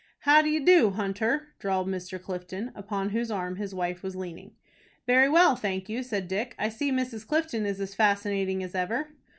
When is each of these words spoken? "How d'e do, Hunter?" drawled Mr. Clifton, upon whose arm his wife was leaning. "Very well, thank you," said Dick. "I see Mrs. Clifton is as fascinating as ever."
"How 0.21 0.41
d'e 0.41 0.59
do, 0.59 0.89
Hunter?" 0.89 1.49
drawled 1.59 1.87
Mr. 1.87 2.19
Clifton, 2.19 2.71
upon 2.73 3.09
whose 3.09 3.29
arm 3.29 3.57
his 3.57 3.75
wife 3.75 4.01
was 4.01 4.15
leaning. 4.15 4.55
"Very 5.05 5.29
well, 5.29 5.55
thank 5.55 5.89
you," 5.89 6.01
said 6.01 6.27
Dick. 6.27 6.55
"I 6.57 6.69
see 6.69 6.91
Mrs. 6.91 7.27
Clifton 7.27 7.67
is 7.67 7.79
as 7.79 7.93
fascinating 7.93 8.63
as 8.63 8.73
ever." 8.73 9.09